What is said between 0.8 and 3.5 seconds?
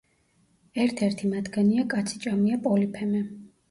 ერთ-ერთი მათგანია კაციჭამია პოლიფემე.